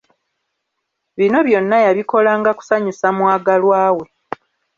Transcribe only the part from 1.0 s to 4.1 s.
Bino byonna yabikolanga kusanyusa mwagalwa we.